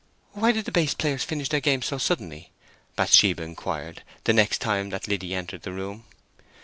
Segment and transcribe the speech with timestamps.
[0.31, 2.49] "Why did the base players finish their game so suddenly?"
[2.95, 6.05] Bathsheba inquired, the next time that Liddy entered the room.